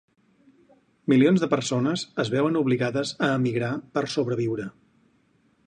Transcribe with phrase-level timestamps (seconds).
[1.13, 4.67] Milions de persones es veuen obligades a emigrar per sobreviure.